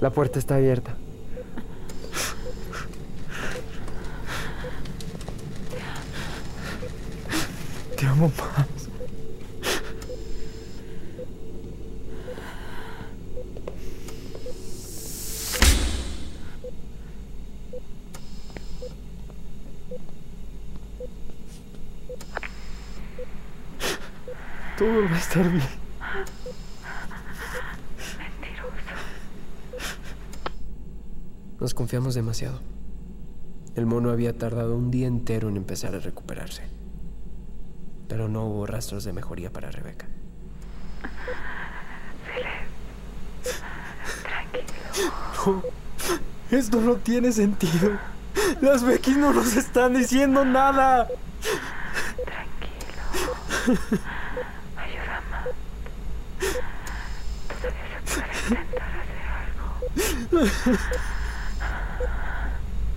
[0.00, 0.94] La puerta está abierta.
[7.96, 8.66] Te amo más.
[24.76, 25.62] Todo va a estar bien.
[31.66, 32.60] Nos confiamos demasiado.
[33.74, 36.62] El mono había tardado un día entero en empezar a recuperarse.
[38.06, 40.06] Pero no hubo rastros de mejoría para Rebeca.
[45.44, 45.64] No,
[46.52, 47.98] esto no tiene sentido.
[48.60, 51.08] Las Becky no nos están diciendo nada.
[52.24, 53.02] Tranquilo.
[54.76, 55.48] Ayuda más.
[57.60, 59.66] Todavía se puede intentar hacer algo.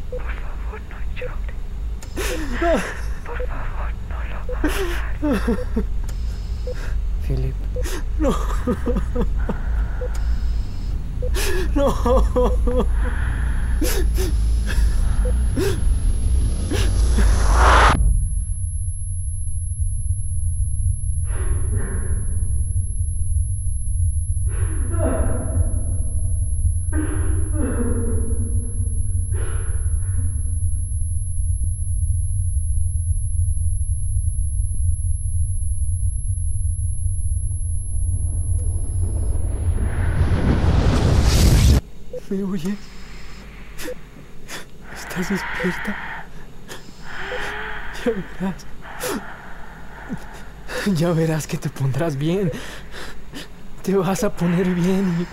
[0.09, 1.55] Por favor, no llores.
[2.60, 4.36] Por favor, no lo
[5.38, 5.49] hagas.
[7.26, 7.55] Philip,
[8.20, 8.36] No.
[11.76, 12.86] No.
[42.30, 42.78] ¿Me oyes?
[44.93, 45.95] ¿Estás despierta?
[48.06, 48.66] Ya verás.
[50.95, 52.52] Ya verás que te pondrás bien.
[53.84, 55.28] Te vas a poner bien y...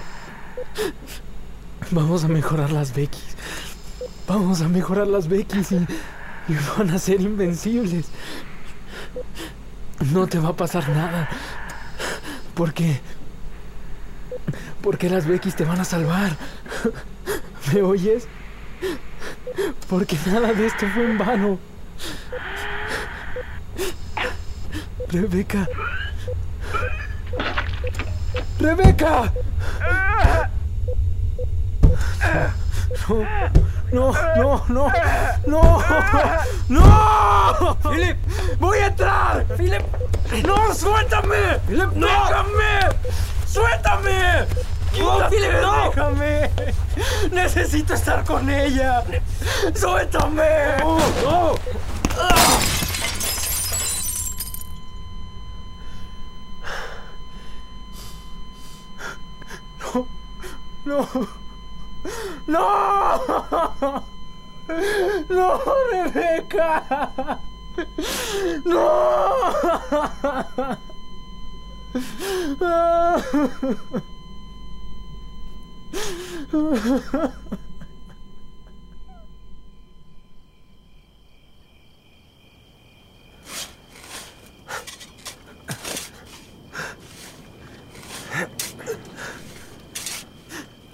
[1.94, 3.36] Vamos a mejorar las Beckys.
[4.26, 8.06] Vamos a mejorar las Beckys y, y van a ser invencibles.
[10.12, 11.28] No te va a pasar nada.
[12.54, 13.00] Porque...
[14.82, 16.36] Porque las Beckys te van a salvar.
[17.72, 18.26] ¿Me oyes?
[19.88, 21.58] Porque nada de esto fue en vano.
[25.16, 25.66] Rebeca.
[28.60, 29.32] Rebeca.
[33.92, 34.92] No, no, no,
[35.46, 35.82] no,
[36.68, 37.76] no.
[37.90, 38.18] Philip,
[38.58, 39.46] voy a entrar.
[39.56, 39.82] Philip,
[40.44, 41.60] no, suéltame.
[41.66, 42.06] Philip, no.
[42.06, 42.96] Déjame.
[43.46, 44.46] Suéltame.
[44.98, 45.84] No, Philip, no.
[45.88, 46.50] Déjame.
[47.32, 49.02] Necesito estar con ella.
[49.74, 50.76] Suéltame.
[50.80, 51.85] No, no.
[60.86, 61.06] No.
[62.46, 63.18] ¡No!
[65.28, 65.60] ¡No,
[65.90, 67.40] Rebeca!
[68.64, 69.52] ¡No!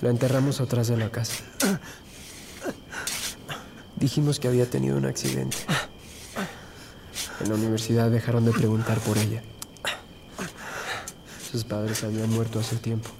[0.02, 1.44] La enterramos atrás de la casa.
[3.96, 5.56] Dijimos que había tenido un accidente.
[7.40, 9.44] En la universidad dejaron de preguntar por ella.
[11.52, 13.10] Sus padres habían muerto hace tiempo.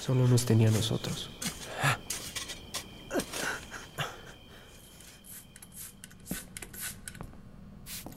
[0.00, 1.30] Solo nos tenía nosotros.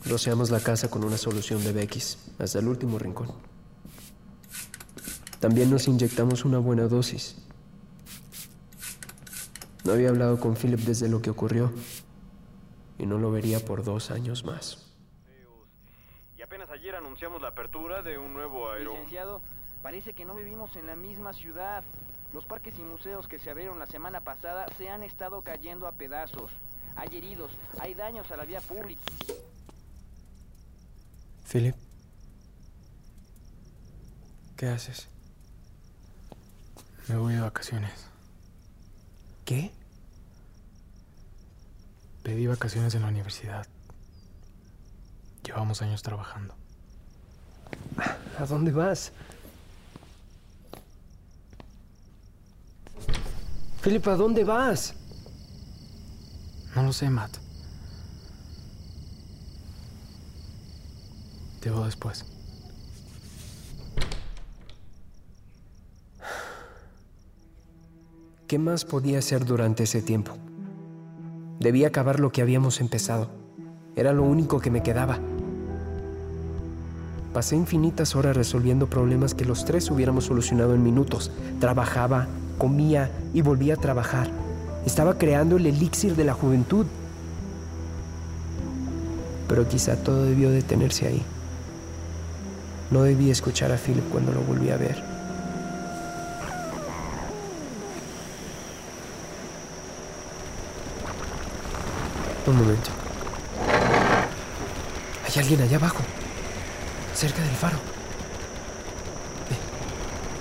[0.05, 3.56] Roceamos la casa con una solución de Beckys hasta el último rincón.
[5.39, 7.37] También nos inyectamos una buena dosis.
[9.83, 11.71] No había hablado con Philip desde lo que ocurrió
[12.97, 14.91] y no lo vería por dos años más.
[16.37, 18.93] Y apenas ayer anunciamos la apertura de un nuevo aero...
[18.93, 19.41] Licenciado,
[19.81, 21.83] parece que no vivimos en la misma ciudad.
[22.33, 25.91] Los parques y museos que se abrieron la semana pasada se han estado cayendo a
[25.91, 26.51] pedazos.
[26.95, 29.01] Hay heridos, hay daños a la vía pública.
[31.49, 31.75] Philip,
[34.57, 35.07] ¿qué haces?
[37.07, 38.07] Me voy de vacaciones.
[39.45, 39.71] ¿Qué?
[42.23, 43.65] Pedí vacaciones en la universidad.
[45.43, 46.53] Llevamos años trabajando.
[48.37, 49.13] ¿A dónde vas?
[53.81, 54.93] Philip, ¿a dónde vas?
[56.75, 57.37] No lo sé, Matt.
[61.61, 62.25] Te veo después.
[68.47, 70.31] ¿Qué más podía hacer durante ese tiempo?
[71.59, 73.29] Debía acabar lo que habíamos empezado.
[73.97, 75.19] Era lo único que me quedaba.
[77.33, 81.29] Pasé infinitas horas resolviendo problemas que los tres hubiéramos solucionado en minutos.
[81.59, 82.27] Trabajaba,
[82.57, 84.29] comía y volvía a trabajar.
[84.85, 86.85] Estaba creando el elixir de la juventud.
[89.49, 91.21] Pero quizá todo debió detenerse ahí.
[92.91, 95.06] No debí escuchar a Philip cuando lo volví a ver.
[102.47, 102.89] Un momento.
[105.25, 105.99] Hay alguien allá abajo,
[107.13, 107.77] cerca del faro.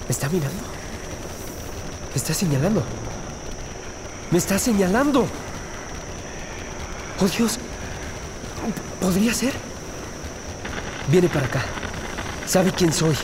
[0.07, 0.63] ¿Me está mirando?
[2.11, 2.85] ¿Me está señalando?
[4.31, 5.27] ¡Me está señalando!
[7.21, 7.59] ¡Oh Dios!
[9.01, 9.53] ¿Podría ser?
[11.09, 11.63] Viene para acá.
[12.47, 13.17] Sabe quién soy.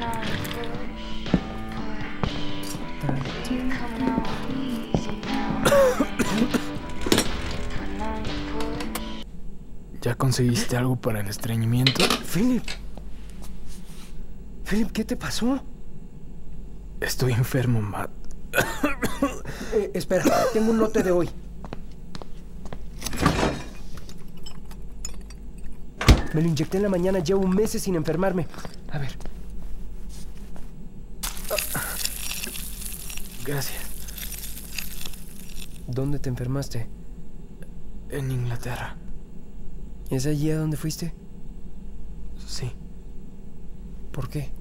[10.00, 12.02] ¿Ya conseguiste algo para el estreñimiento?
[12.32, 12.64] Philip.
[14.64, 15.62] Philip, ¿qué te pasó?
[17.00, 18.10] Estoy enfermo, Matt.
[19.72, 21.30] Eh, espera, tengo un lote de hoy.
[26.34, 28.48] Me lo inyecté en la mañana, llevo meses sin enfermarme.
[28.90, 29.16] A ver.
[33.50, 33.82] Gracias.
[35.88, 36.86] ¿Dónde te enfermaste?
[38.08, 38.96] En Inglaterra.
[40.08, 41.12] ¿Es allí a donde fuiste?
[42.46, 42.70] Sí.
[44.12, 44.52] ¿Por qué?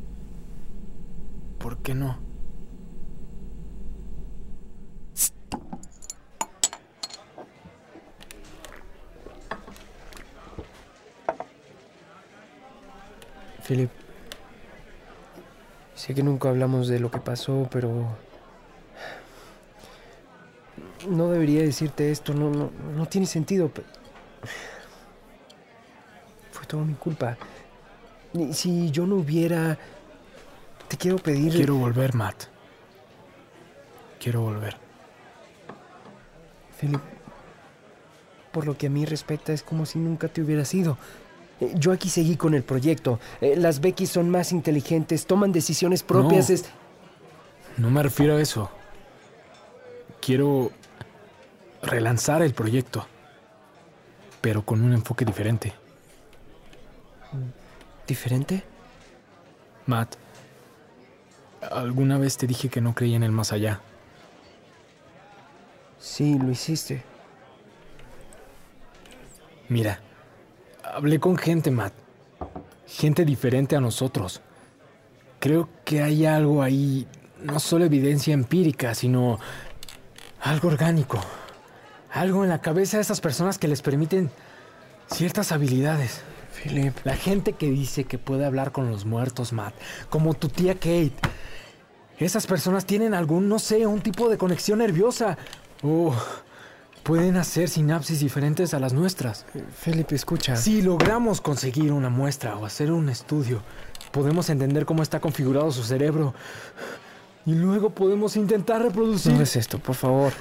[1.60, 2.18] ¿Por qué no?
[13.68, 13.92] Philip,
[15.94, 18.29] sé que nunca hablamos de lo que pasó, pero...
[21.08, 23.72] No debería decirte esto, no, no, no tiene sentido.
[26.52, 27.38] Fue todo mi culpa.
[28.52, 29.78] Si yo no hubiera...
[30.88, 31.54] Te quiero pedir...
[31.54, 32.44] Quiero volver, Matt.
[34.20, 34.76] Quiero volver.
[36.80, 37.02] Philip,
[38.52, 40.98] por lo que a mí respecta, es como si nunca te hubieras ido.
[41.60, 43.20] Eh, Yo aquí seguí con el proyecto.
[43.42, 46.50] Eh, Las Becky son más inteligentes, toman decisiones propias.
[46.50, 46.56] No.
[46.56, 46.66] Es...
[47.78, 48.70] No me refiero a eso.
[50.22, 50.72] Quiero
[51.82, 53.06] relanzar el proyecto,
[54.42, 55.74] pero con un enfoque diferente.
[58.08, 58.64] ¿Diferente?
[59.86, 60.16] Matt,
[61.72, 63.82] alguna vez te dije que no creía en el más allá.
[66.00, 67.04] Sí, lo hiciste.
[69.68, 70.00] Mira,
[70.84, 71.94] hablé con gente, Matt.
[72.88, 74.42] Gente diferente a nosotros.
[75.40, 77.08] Creo que hay algo ahí,
[77.44, 79.40] no solo evidencia empírica, sino
[80.42, 81.20] algo orgánico.
[82.12, 84.32] Algo en la cabeza de esas personas que les permiten
[85.12, 86.22] ciertas habilidades.
[86.62, 86.96] Philip.
[87.04, 89.74] La gente que dice que puede hablar con los muertos, Matt.
[90.10, 91.14] Como tu tía Kate.
[92.18, 95.38] Esas personas tienen algún, no sé, un tipo de conexión nerviosa.
[95.84, 96.14] O
[97.04, 99.46] pueden hacer sinapsis diferentes a las nuestras.
[99.84, 100.56] Philip, escucha.
[100.56, 103.64] Si logramos conseguir una muestra o hacer un estudio,
[104.12, 106.34] podemos entender cómo está configurado su cerebro.
[107.46, 109.32] Y luego podemos intentar reproducir.
[109.34, 110.34] No es esto, por favor.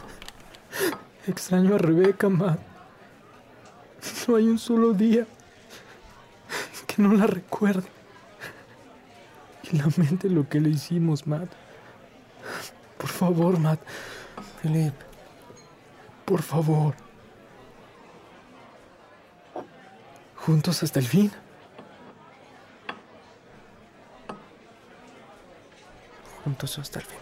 [1.28, 2.58] Extraño a Rebeca, Matt.
[4.26, 5.26] No hay un solo día
[6.86, 7.86] que no la recuerde.
[9.70, 11.50] Y lamente lo que le hicimos, Matt.
[12.96, 13.78] Por favor, Matt.
[14.62, 14.94] Philip.
[16.24, 16.94] Por favor.
[20.36, 21.30] Juntos hasta el fin.
[26.42, 27.18] Juntos hasta el fin.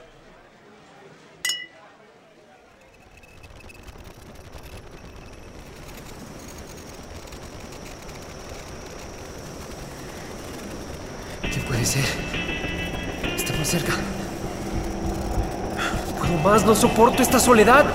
[11.87, 12.05] Ser?
[13.37, 13.93] Estamos cerca.
[16.19, 17.87] Puedo más, no soporto esta soledad.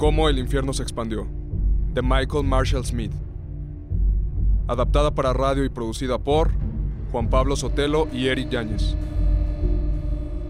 [0.00, 1.26] Cómo el infierno se expandió,
[1.92, 3.12] de Michael Marshall Smith.
[4.66, 6.52] Adaptada para radio y producida por
[7.12, 8.96] Juan Pablo Sotelo y Eric Yáñez.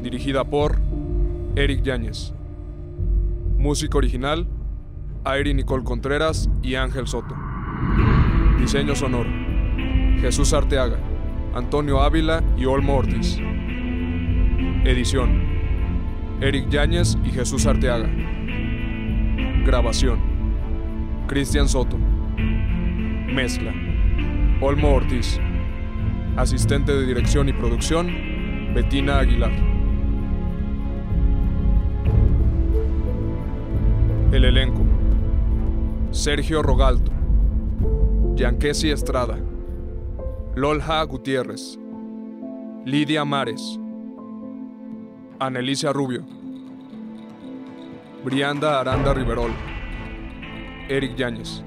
[0.05, 0.79] Dirigida por
[1.57, 2.33] Eric Yáñez.
[3.59, 4.47] Música original,
[5.25, 7.35] Airi Nicole Contreras y Ángel Soto.
[8.61, 9.31] Diseño sonoro,
[10.21, 11.01] Jesús Arteaga,
[11.57, 13.37] Antonio Ávila y Olmo Ortiz.
[14.85, 15.43] Edición,
[16.41, 18.09] Eric Yáñez y Jesús Arteaga.
[19.71, 20.19] Grabación,
[21.29, 21.97] Cristian Soto.
[23.33, 23.73] Mezcla,
[24.61, 25.39] Olmo Ortiz.
[26.37, 28.09] Asistente de dirección y producción,
[28.75, 29.53] Betina Aguilar.
[34.33, 34.83] El elenco.
[36.11, 37.13] Sergio Rogalto.
[38.35, 39.39] Yanquesi Estrada.
[40.57, 41.79] Lolja Gutiérrez.
[42.85, 43.79] Lidia Mares.
[45.39, 46.40] Anelicia Rubio.
[48.25, 49.51] Brianda Aranda Riverol.
[50.89, 51.63] Eric Yáñez.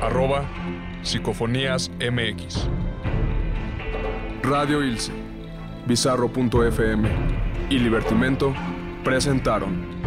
[0.00, 0.44] Arroba
[1.02, 2.68] Psicofonías MX.
[4.42, 5.12] Radio Ilse,
[5.86, 7.08] Bizarro.fm
[7.68, 8.54] y Libertimento
[9.04, 10.01] presentaron.